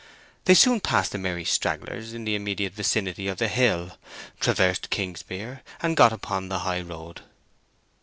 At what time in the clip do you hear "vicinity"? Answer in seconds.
2.73-3.27